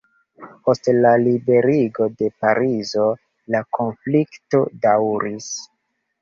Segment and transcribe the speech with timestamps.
[0.67, 3.05] Post la liberigo de Parizo,
[3.57, 5.53] la konflikto daŭris.